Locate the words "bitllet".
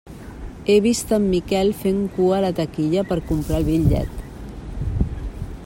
3.69-4.25